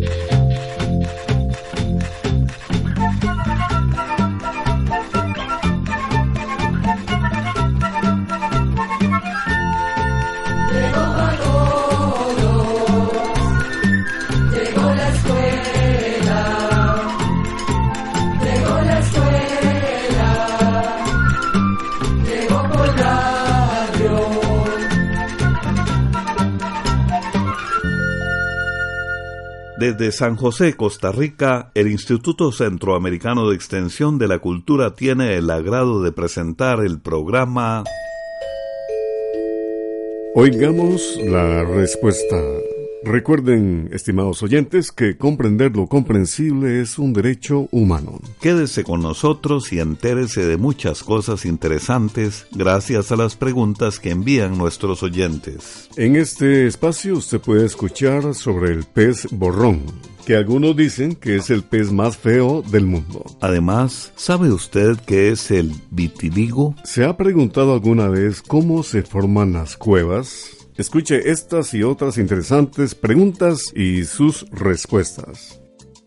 [0.00, 0.21] Thank you.
[29.82, 35.50] Desde San José, Costa Rica, el Instituto Centroamericano de Extensión de la Cultura tiene el
[35.50, 37.82] agrado de presentar el programa
[40.36, 42.36] Oigamos la respuesta.
[43.04, 48.20] Recuerden, estimados oyentes, que comprender lo comprensible es un derecho humano.
[48.40, 54.56] Quédese con nosotros y entérese de muchas cosas interesantes gracias a las preguntas que envían
[54.56, 55.88] nuestros oyentes.
[55.96, 59.82] En este espacio usted puede escuchar sobre el pez borrón,
[60.24, 63.24] que algunos dicen que es el pez más feo del mundo.
[63.40, 66.76] Además, ¿sabe usted qué es el vitiligo?
[66.84, 70.61] ¿Se ha preguntado alguna vez cómo se forman las cuevas?
[70.76, 75.60] Escuche estas y otras interesantes preguntas y sus respuestas.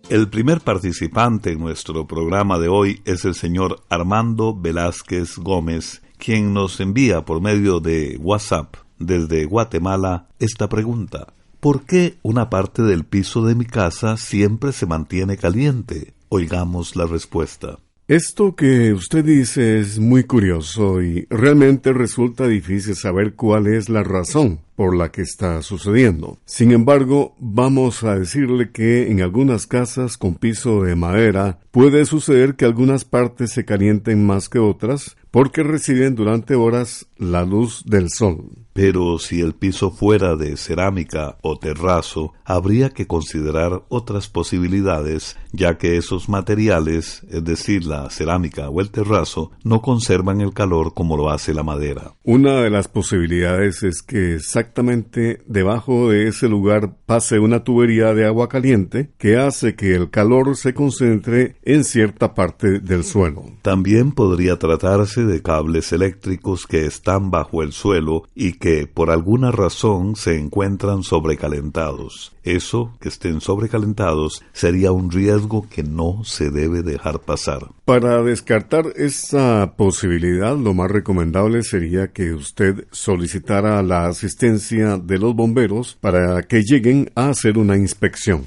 [0.09, 6.53] El primer participante en nuestro programa de hoy es el señor Armando Velázquez Gómez, quien
[6.53, 11.27] nos envía por medio de WhatsApp desde Guatemala esta pregunta.
[11.59, 16.15] ¿Por qué una parte del piso de mi casa siempre se mantiene caliente?
[16.29, 17.77] Oigamos la respuesta.
[18.07, 24.03] Esto que usted dice es muy curioso y realmente resulta difícil saber cuál es la
[24.03, 26.37] razón por la que está sucediendo.
[26.45, 32.55] Sin embargo, vamos a decirle que en algunas casas con piso de madera puede suceder
[32.55, 38.09] que algunas partes se calienten más que otras porque reciben durante horas la luz del
[38.09, 38.51] sol.
[38.73, 45.77] Pero si el piso fuera de cerámica o terrazo, habría que considerar otras posibilidades, ya
[45.77, 51.17] que esos materiales, es decir, la cerámica o el terrazo, no conservan el calor como
[51.17, 52.13] lo hace la madera.
[52.23, 58.25] Una de las posibilidades es que exactamente debajo de ese lugar pase una tubería de
[58.25, 63.45] agua caliente que hace que el calor se concentre en cierta parte del suelo.
[63.61, 69.51] También podría tratarse de cables eléctricos que están bajo el suelo y que por alguna
[69.51, 72.34] razón se encuentran sobrecalentados.
[72.45, 77.71] Eso, que estén sobrecalentados, sería un riesgo que no se debe dejar pasar.
[77.85, 85.35] Para descartar esa posibilidad, lo más recomendable sería que usted solicitara la asistencia de los
[85.35, 88.43] bomberos para que lleguen a hacer una inspección.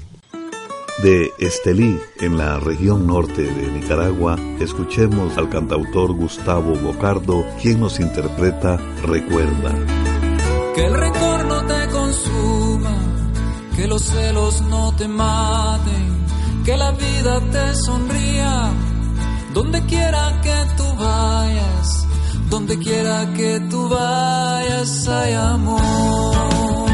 [1.03, 8.01] De Estelí, en la región norte de Nicaragua, escuchemos al cantautor Gustavo Bocardo, quien nos
[8.01, 9.73] interpreta Recuerda.
[10.75, 11.28] Que el rencor
[13.89, 16.25] los celos no te maten,
[16.63, 18.69] que la vida te sonría,
[19.53, 22.07] donde quiera que tú vayas,
[22.49, 26.89] donde quiera que tú vayas hay amor.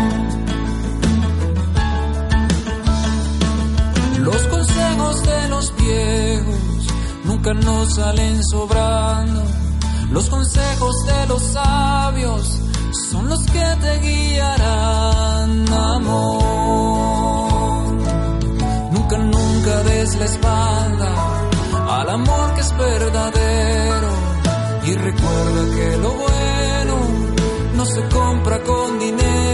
[4.20, 6.88] Los consejos de los viejos
[7.26, 9.44] nunca nos salen sobrando.
[10.12, 12.65] Los consejos de los sabios
[13.16, 15.52] son los que te guiarán,
[15.94, 16.34] amor.
[18.94, 21.10] Nunca, nunca des la espalda
[21.98, 24.10] al amor que es verdadero.
[24.88, 26.96] Y recuerda que lo bueno
[27.78, 29.46] no se compra con dinero.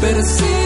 [0.00, 0.61] Persigue tu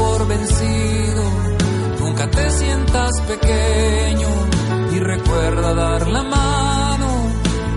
[0.00, 1.24] por vencido,
[2.00, 4.28] nunca te sientas pequeño
[4.94, 7.08] y recuerda dar la mano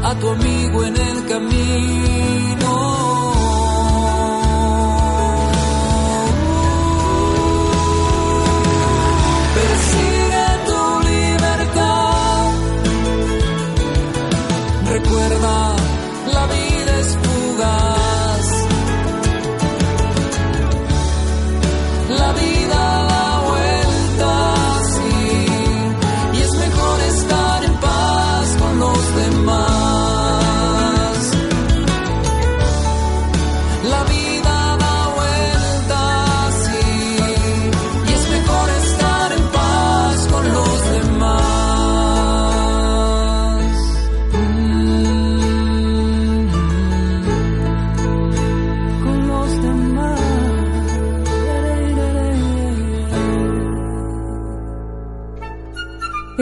[0.04, 2.33] a tu amigo en el camino.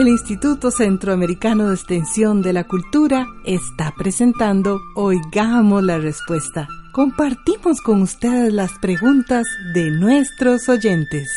[0.02, 6.66] El Instituto Centroamericano de Extensión de la Cultura está presentando Oigamos la Respuesta.
[6.92, 11.30] Compartimos con ustedes las preguntas de nuestros oyentes.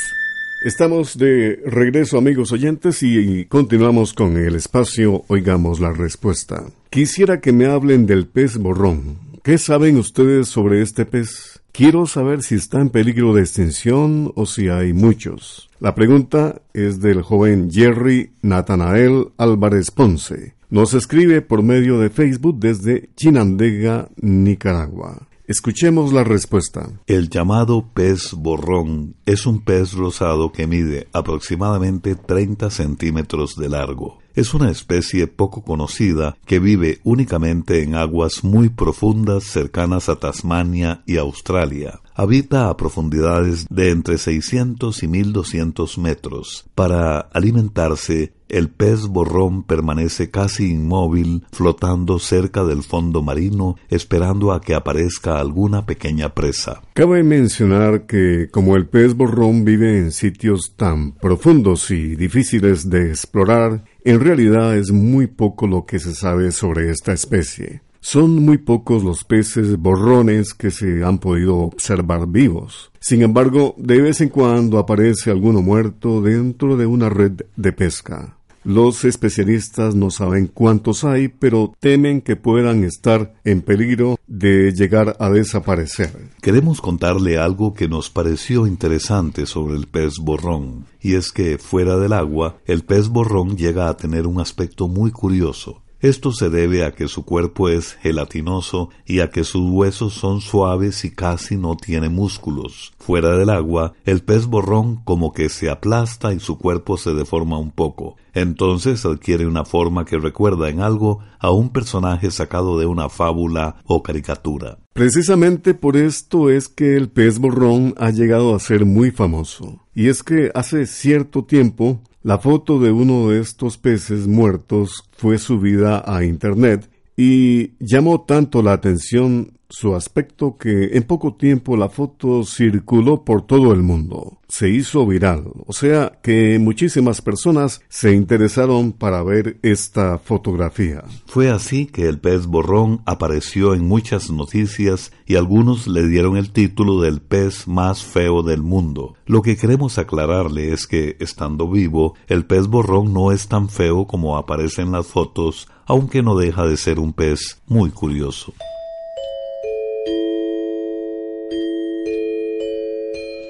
[0.63, 6.63] Estamos de regreso amigos oyentes y continuamos con el espacio Oigamos la Respuesta.
[6.89, 9.19] Quisiera que me hablen del pez borrón.
[9.43, 11.54] ¿Qué saben ustedes sobre este pez?
[11.75, 15.69] Quiero saber si está en peligro de extinción o si hay muchos.
[15.81, 20.55] La pregunta es del joven Jerry Natanael Álvarez Ponce.
[20.69, 25.27] Nos escribe por medio de Facebook desde Chinandega, Nicaragua.
[25.47, 26.89] Escuchemos la respuesta.
[27.05, 34.17] El llamado pez borrón es un pez rosado que mide aproximadamente 30 centímetros de largo.
[34.33, 41.03] Es una especie poco conocida que vive únicamente en aguas muy profundas cercanas a Tasmania
[41.05, 42.01] y Australia.
[42.15, 46.65] Habita a profundidades de entre 600 y 1200 metros.
[46.73, 54.61] Para alimentarse, el pez borrón permanece casi inmóvil, flotando cerca del fondo marino, esperando a
[54.61, 56.81] que aparezca alguna pequeña presa.
[56.93, 63.09] Cabe mencionar que como el pez borrón vive en sitios tan profundos y difíciles de
[63.09, 67.81] explorar, en realidad es muy poco lo que se sabe sobre esta especie.
[68.07, 72.91] Son muy pocos los peces borrones que se han podido observar vivos.
[72.99, 78.37] Sin embargo, de vez en cuando aparece alguno muerto dentro de una red de pesca.
[78.63, 85.17] Los especialistas no saben cuántos hay, pero temen que puedan estar en peligro de llegar
[85.19, 86.29] a desaparecer.
[86.43, 91.97] Queremos contarle algo que nos pareció interesante sobre el pez borrón, y es que fuera
[91.97, 95.81] del agua, el pez borrón llega a tener un aspecto muy curioso.
[96.05, 100.39] Esto se debe a que su cuerpo es gelatinoso y a que sus huesos son
[100.39, 102.93] suaves y casi no tiene músculos.
[102.99, 107.57] Fuera del agua, el pez borrón como que se aplasta y su cuerpo se deforma
[107.57, 108.17] un poco.
[108.35, 113.77] Entonces adquiere una forma que recuerda en algo a un personaje sacado de una fábula
[113.85, 114.77] o caricatura.
[114.93, 119.79] Precisamente por esto es que el pez borrón ha llegado a ser muy famoso.
[119.95, 125.37] Y es que hace cierto tiempo la foto de uno de estos peces muertos fue
[125.37, 131.89] subida a Internet y llamó tanto la atención su aspecto que en poco tiempo la
[131.89, 134.39] foto circuló por todo el mundo.
[134.47, 141.03] Se hizo viral, o sea que muchísimas personas se interesaron para ver esta fotografía.
[141.25, 146.51] Fue así que el pez borrón apareció en muchas noticias y algunos le dieron el
[146.53, 149.15] título del pez más feo del mundo.
[149.25, 154.07] Lo que queremos aclararle es que, estando vivo, el pez borrón no es tan feo
[154.07, 158.53] como aparece en las fotos, aunque no deja de ser un pez muy curioso.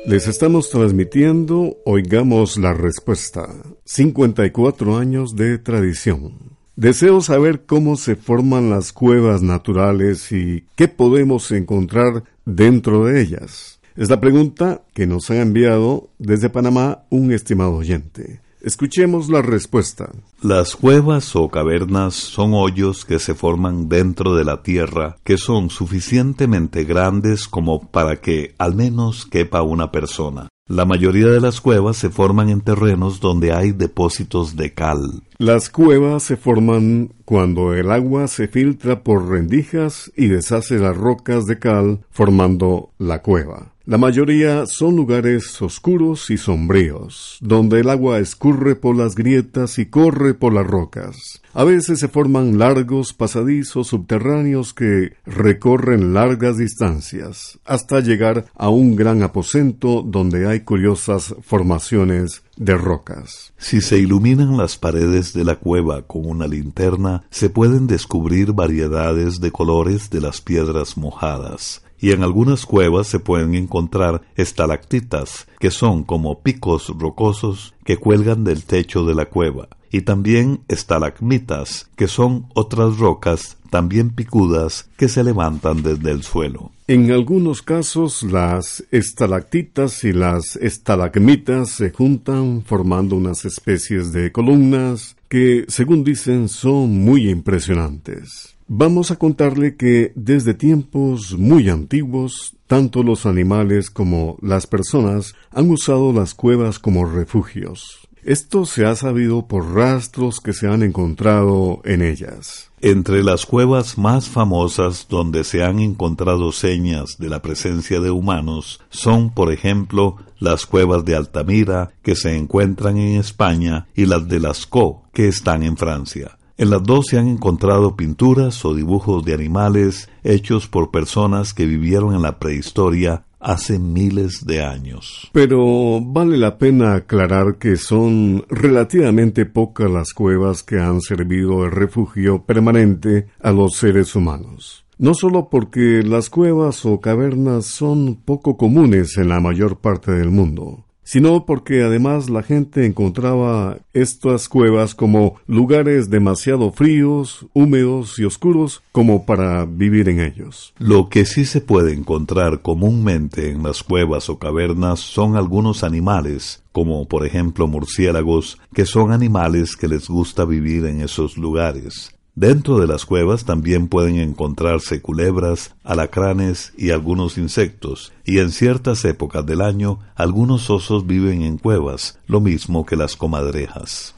[0.08, 3.50] Les estamos transmitiendo Oigamos la Respuesta.
[3.86, 6.34] 54 años de tradición.
[6.76, 13.80] Deseo saber cómo se forman las cuevas naturales y qué podemos encontrar dentro de ellas.
[13.96, 18.42] Es la pregunta que nos ha enviado desde Panamá un estimado oyente.
[18.66, 20.10] Escuchemos la respuesta.
[20.42, 25.70] Las cuevas o cavernas son hoyos que se forman dentro de la tierra que son
[25.70, 30.48] suficientemente grandes como para que al menos quepa una persona.
[30.68, 35.22] La mayoría de las cuevas se forman en terrenos donde hay depósitos de cal.
[35.38, 41.46] Las cuevas se forman cuando el agua se filtra por rendijas y deshace las rocas
[41.46, 43.75] de cal formando la cueva.
[43.88, 49.86] La mayoría son lugares oscuros y sombríos, donde el agua escurre por las grietas y
[49.86, 51.40] corre por las rocas.
[51.54, 58.96] A veces se forman largos pasadizos subterráneos que recorren largas distancias, hasta llegar a un
[58.96, 63.54] gran aposento donde hay curiosas formaciones de rocas.
[63.60, 69.40] Si se iluminan las paredes de la cueva con una linterna, se pueden descubrir variedades
[69.40, 75.72] de colores de las piedras mojadas y en algunas cuevas se pueden encontrar estalactitas, que
[75.72, 82.08] son como picos rocosos que cuelgan del techo de la cueva, y también estalagmitas, que
[82.08, 86.72] son otras rocas también picudas que se levantan desde el suelo.
[86.88, 95.16] En algunos casos las estalactitas y las estalagmitas se juntan formando unas especies de columnas
[95.28, 98.55] que, según dicen, son muy impresionantes.
[98.68, 105.70] Vamos a contarle que desde tiempos muy antiguos, tanto los animales como las personas han
[105.70, 108.00] usado las cuevas como refugios.
[108.24, 112.72] Esto se ha sabido por rastros que se han encontrado en ellas.
[112.82, 118.82] Entre las cuevas más famosas donde se han encontrado señas de la presencia de humanos
[118.90, 124.40] son, por ejemplo, las cuevas de Altamira, que se encuentran en España, y las de
[124.40, 126.40] Lascaux, que están en Francia.
[126.58, 131.66] En las dos se han encontrado pinturas o dibujos de animales hechos por personas que
[131.66, 135.30] vivieron en la prehistoria hace miles de años.
[135.34, 141.72] Pero vale la pena aclarar que son relativamente pocas las cuevas que han servido de
[141.72, 144.86] refugio permanente a los seres humanos.
[144.98, 150.32] No solo porque las cuevas o cavernas son poco comunes en la mayor parte del
[150.32, 158.26] mundo, sino porque además la gente encontraba estas cuevas como lugares demasiado fríos, húmedos y
[158.26, 160.74] oscuros como para vivir en ellos.
[160.80, 166.64] Lo que sí se puede encontrar comúnmente en las cuevas o cavernas son algunos animales,
[166.72, 172.15] como por ejemplo murciélagos, que son animales que les gusta vivir en esos lugares.
[172.36, 179.06] Dentro de las cuevas también pueden encontrarse culebras, alacranes y algunos insectos, y en ciertas
[179.06, 184.16] épocas del año algunos osos viven en cuevas, lo mismo que las comadrejas.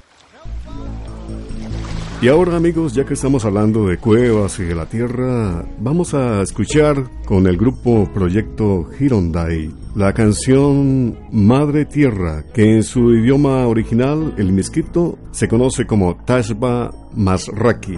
[2.19, 6.41] Y ahora amigos, ya que estamos hablando de cuevas y de la tierra, vamos a
[6.41, 14.35] escuchar con el grupo Proyecto Hirondai la canción Madre Tierra, que en su idioma original,
[14.37, 17.97] el misquito, se conoce como Tashba Masraki.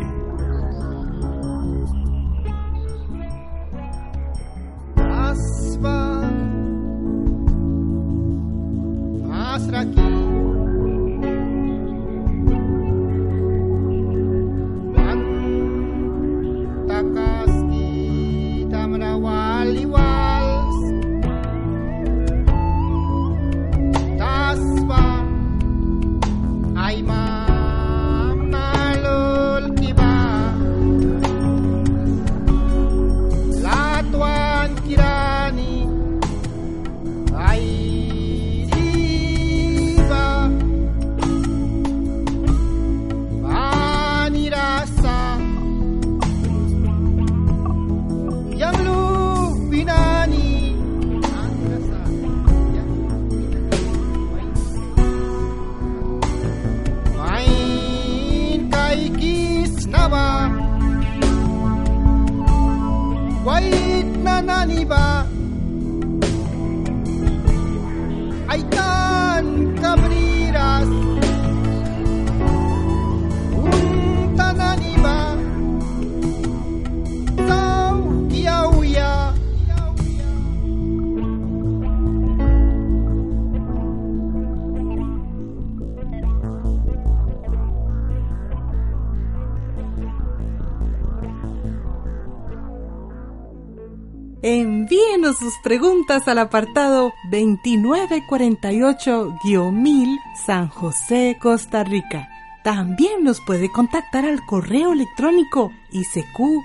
[95.39, 102.27] Sus preguntas al apartado 2948-1000 San José, Costa Rica.
[102.63, 106.59] También nos puede contactar al correo electrónico isq.org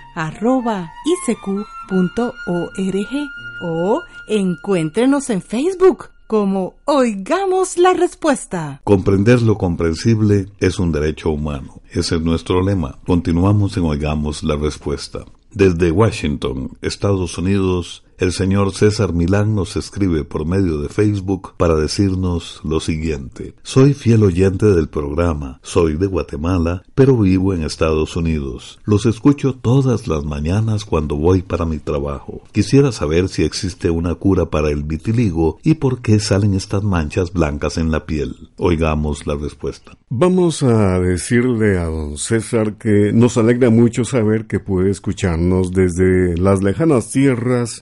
[3.62, 8.80] o encuéntrenos en Facebook como Oigamos la Respuesta.
[8.82, 11.80] Comprender lo comprensible es un derecho humano.
[11.90, 12.98] Ese es nuestro lema.
[13.06, 15.24] Continuamos en Oigamos la Respuesta.
[15.52, 21.74] Desde Washington, Estados Unidos, El señor César Milán nos escribe por medio de Facebook para
[21.74, 23.54] decirnos lo siguiente.
[23.64, 28.78] Soy fiel oyente del programa, soy de Guatemala, pero vivo en Estados Unidos.
[28.84, 32.42] Los escucho todas las mañanas cuando voy para mi trabajo.
[32.52, 37.32] Quisiera saber si existe una cura para el vitiligo y por qué salen estas manchas
[37.32, 38.50] blancas en la piel.
[38.58, 39.96] Oigamos la respuesta.
[40.08, 46.36] Vamos a decirle a don César que nos alegra mucho saber que puede escucharnos desde
[46.36, 47.80] las lejanas tierras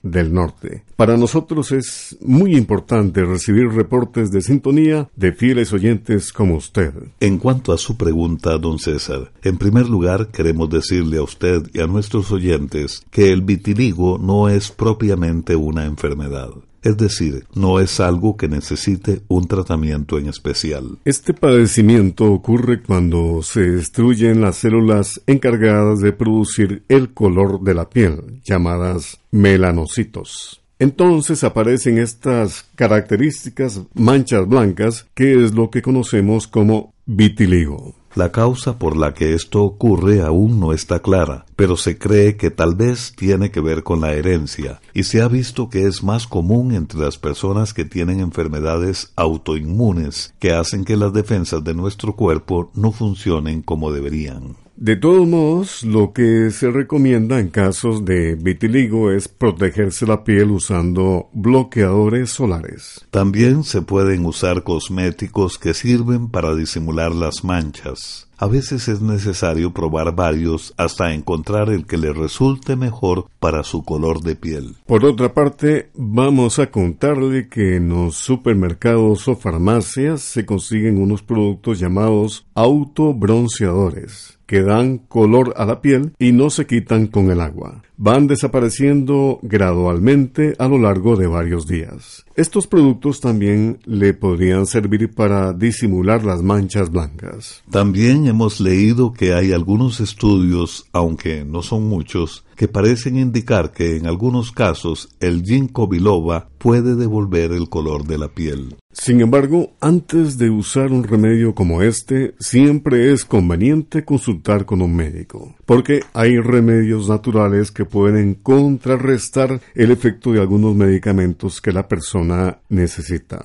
[0.95, 6.93] Para nosotros es muy importante recibir reportes de sintonía de fieles oyentes como usted.
[7.19, 11.81] En cuanto a su pregunta, don César, en primer lugar queremos decirle a usted y
[11.81, 16.51] a nuestros oyentes que el vitiligo no es propiamente una enfermedad.
[16.83, 20.99] Es decir, no es algo que necesite un tratamiento en especial.
[21.05, 27.89] Este padecimiento ocurre cuando se destruyen las células encargadas de producir el color de la
[27.89, 30.61] piel, llamadas melanocitos.
[30.79, 37.95] Entonces aparecen estas características manchas blancas, que es lo que conocemos como vitiligo.
[38.15, 42.51] La causa por la que esto ocurre aún no está clara, pero se cree que
[42.51, 46.27] tal vez tiene que ver con la herencia, y se ha visto que es más
[46.27, 52.15] común entre las personas que tienen enfermedades autoinmunes que hacen que las defensas de nuestro
[52.15, 54.62] cuerpo no funcionen como deberían.
[54.75, 60.49] De todos modos, lo que se recomienda en casos de vitiligo es protegerse la piel
[60.49, 63.05] usando bloqueadores solares.
[63.11, 68.27] También se pueden usar cosméticos que sirven para disimular las manchas.
[68.37, 73.83] A veces es necesario probar varios hasta encontrar el que le resulte mejor para su
[73.83, 74.75] color de piel.
[74.85, 81.21] Por otra parte, vamos a contarle que en los supermercados o farmacias se consiguen unos
[81.21, 87.41] productos llamados autobronceadores que dan color a la piel y no se quitan con el
[87.41, 87.81] agua.
[88.03, 92.25] Van desapareciendo gradualmente a lo largo de varios días.
[92.35, 97.63] Estos productos también le podrían servir para disimular las manchas blancas.
[97.71, 103.97] También hemos leído que hay algunos estudios, aunque no son muchos, que parecen indicar que
[103.97, 108.75] en algunos casos el ginkgo biloba puede devolver el color de la piel.
[108.91, 114.95] Sin embargo, antes de usar un remedio como este, siempre es conveniente consultar con un
[114.95, 121.87] médico, porque hay remedios naturales que pueden contrarrestar el efecto de algunos medicamentos que la
[121.87, 123.43] persona necesita.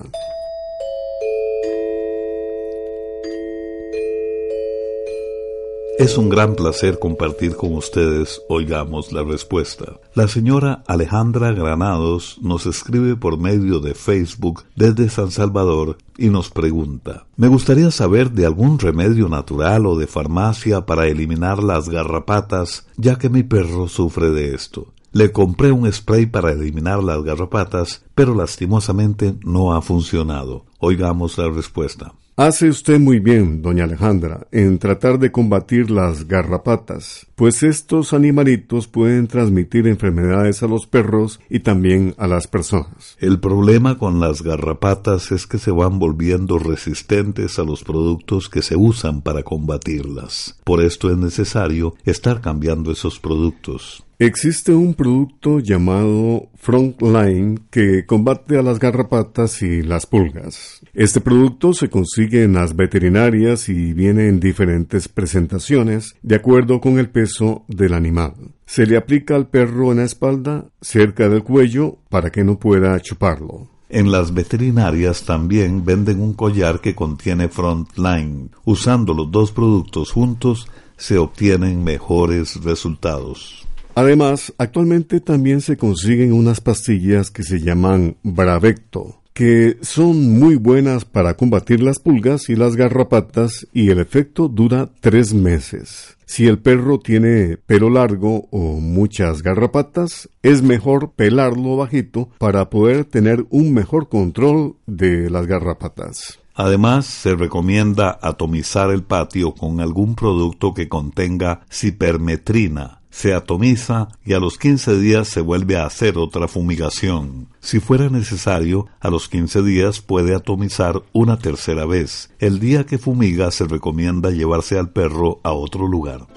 [5.99, 9.99] Es un gran placer compartir con ustedes, oigamos la respuesta.
[10.13, 16.51] La señora Alejandra Granados nos escribe por medio de Facebook desde San Salvador y nos
[16.51, 22.87] pregunta, me gustaría saber de algún remedio natural o de farmacia para eliminar las garrapatas,
[22.95, 24.93] ya que mi perro sufre de esto.
[25.11, 30.63] Le compré un spray para eliminar las garrapatas, pero lastimosamente no ha funcionado.
[30.79, 32.13] Oigamos la respuesta.
[32.41, 38.87] Hace usted muy bien, doña Alejandra, en tratar de combatir las garrapatas, pues estos animalitos
[38.87, 43.17] pueden transmitir enfermedades a los perros y también a las personas.
[43.19, 48.61] El problema con las garrapatas es que se van volviendo resistentes a los productos que
[48.61, 50.57] se usan para combatirlas.
[50.63, 54.05] Por esto es necesario estar cambiando esos productos.
[54.21, 60.81] Existe un producto llamado Frontline que combate a las garrapatas y las pulgas.
[60.93, 66.99] Este producto se consigue en las veterinarias y viene en diferentes presentaciones de acuerdo con
[66.99, 68.33] el peso del animal.
[68.65, 72.99] Se le aplica al perro en la espalda, cerca del cuello, para que no pueda
[72.99, 73.69] chuparlo.
[73.87, 78.51] En las veterinarias también venden un collar que contiene Frontline.
[78.65, 83.68] Usando los dos productos juntos se obtienen mejores resultados.
[83.95, 91.05] Además, actualmente también se consiguen unas pastillas que se llaman Bravecto, que son muy buenas
[91.05, 96.17] para combatir las pulgas y las garrapatas y el efecto dura tres meses.
[96.25, 103.05] Si el perro tiene pelo largo o muchas garrapatas, es mejor pelarlo bajito para poder
[103.05, 106.37] tener un mejor control de las garrapatas.
[106.53, 114.33] Además, se recomienda atomizar el patio con algún producto que contenga cipermetrina, se atomiza y
[114.33, 117.47] a los 15 días se vuelve a hacer otra fumigación.
[117.59, 122.31] Si fuera necesario, a los 15 días puede atomizar una tercera vez.
[122.39, 126.27] El día que fumiga se recomienda llevarse al perro a otro lugar.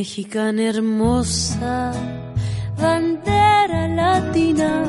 [0.00, 1.92] Mexicana hermosa,
[2.80, 4.82] bandera latina,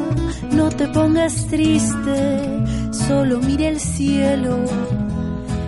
[0.53, 2.17] no te pongas triste,
[2.93, 4.55] solo mire el cielo.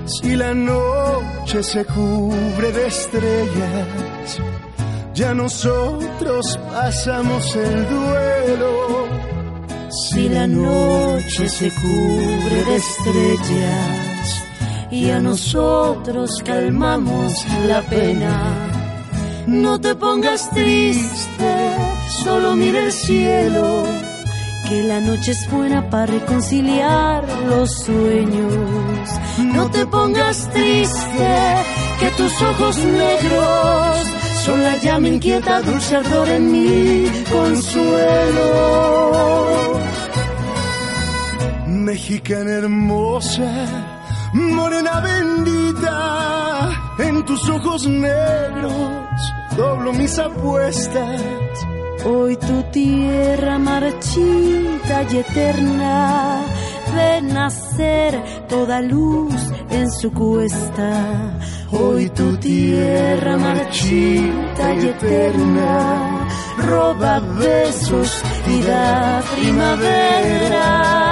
[0.06, 4.40] Si la noche se cubre de estrellas,
[5.14, 9.08] ya nosotros pasamos el duelo.
[9.90, 14.44] Si la noche se cubre de estrellas,
[14.90, 17.34] y a nosotros calmamos
[17.68, 18.73] la pena.
[19.48, 21.76] No te pongas triste,
[22.24, 23.84] solo mira el cielo,
[24.70, 28.54] que la noche es buena para reconciliar los sueños.
[29.40, 31.56] No te pongas triste,
[32.00, 34.08] que tus ojos negros
[34.46, 38.44] son la llama inquieta, dulce ardor en mi consuelo.
[41.68, 43.52] Mexicana hermosa,
[44.34, 48.93] morena bendita, en tus ojos negros
[49.56, 51.22] doblo mis apuestas.
[52.06, 56.42] Hoy tu tierra marchita y eterna
[56.94, 59.34] ve nacer toda luz
[59.70, 61.40] en su cuesta.
[61.72, 71.03] Hoy tu tierra marchita y eterna roba besos y da primavera.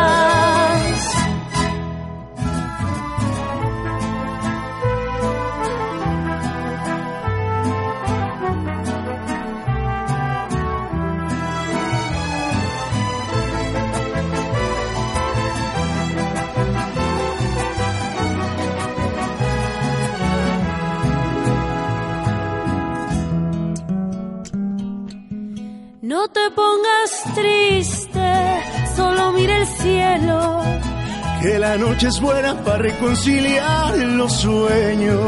[31.41, 35.21] Que la noche es buena para reconciliar los sueños.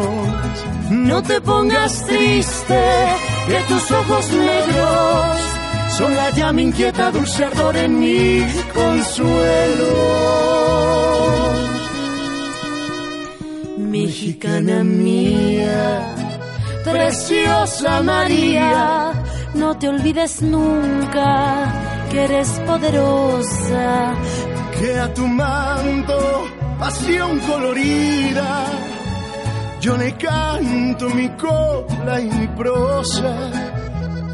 [0.90, 2.82] No te pongas triste,
[3.48, 5.38] que tus ojos negros
[5.98, 9.94] son la llama inquieta, dulce ardor en mi consuelo.
[13.78, 16.16] Mexicana mía,
[16.84, 19.14] preciosa María
[19.56, 21.72] no te olvides nunca
[22.10, 24.14] que eres poderosa
[24.84, 26.20] que a tu manto,
[26.78, 28.66] pasión colorida,
[29.80, 33.34] yo le canto mi copla y mi prosa.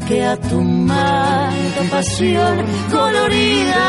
[0.08, 2.56] Que a tu manto, pasión
[2.90, 3.86] colorida,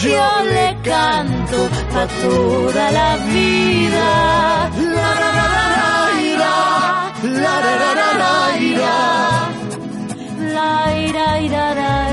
[0.00, 1.58] yo le canto
[2.00, 4.08] a toda la vida.
[4.96, 5.90] La, la, la, la,
[6.32, 6.54] ira,
[7.44, 8.34] la, la, la, la, la,
[8.70, 8.96] ira,
[10.54, 10.70] la,
[11.06, 12.07] ira, ira, la.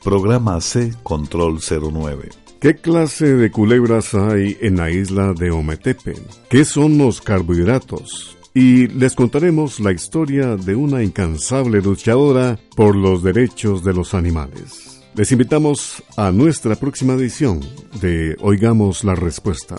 [0.02, 6.14] Programa C Control 09 ¿Qué clase de culebras hay en la isla de Ometepe?
[6.50, 8.36] ¿Qué son los carbohidratos?
[8.52, 15.00] Y les contaremos la historia de una incansable luchadora por los derechos de los animales.
[15.14, 17.60] Les invitamos a nuestra próxima edición
[18.00, 19.76] de Oigamos la Respuesta.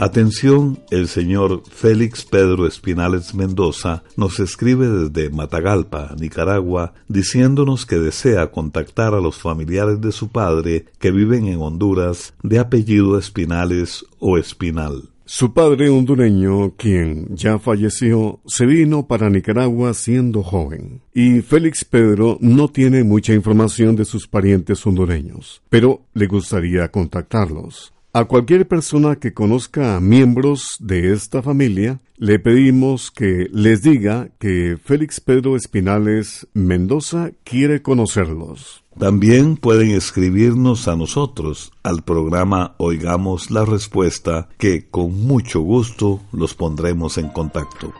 [0.00, 8.52] Atención, el señor Félix Pedro Espinales Mendoza nos escribe desde Matagalpa, Nicaragua, diciéndonos que desea
[8.52, 14.38] contactar a los familiares de su padre que viven en Honduras de apellido Espinales o
[14.38, 15.08] Espinal.
[15.24, 21.00] Su padre hondureño, quien ya falleció, se vino para Nicaragua siendo joven.
[21.12, 27.92] Y Félix Pedro no tiene mucha información de sus parientes hondureños, pero le gustaría contactarlos.
[28.14, 34.30] A cualquier persona que conozca a miembros de esta familia, le pedimos que les diga
[34.38, 38.82] que Félix Pedro Espinales Mendoza quiere conocerlos.
[38.98, 46.54] También pueden escribirnos a nosotros al programa Oigamos la Respuesta, que con mucho gusto los
[46.54, 47.92] pondremos en contacto.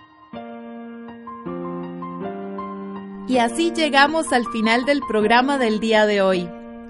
[3.28, 6.48] Y así llegamos al final del programa del día de hoy.